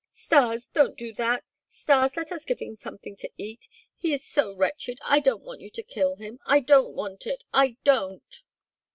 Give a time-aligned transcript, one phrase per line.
[0.11, 0.67] "Stas!
[0.67, 1.43] Don't do that!
[1.69, 3.67] Stas, let us give him something to eat!
[3.95, 4.97] He is so wretched!
[5.05, 6.39] I don't want you to kill him!
[6.43, 7.43] I don't want it!
[7.53, 8.41] I don't!"